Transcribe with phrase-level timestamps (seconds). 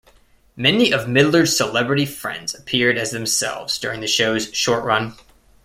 [0.55, 5.13] Many of Midler's celebrity friends appeared as themselves during the show's short run.